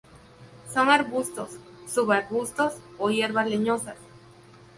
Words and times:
Son 0.73 0.89
arbustos, 0.89 1.57
subarbustos 1.85 2.73
o 2.97 3.11
hierbas 3.11 3.47
leñosas. 3.47 3.97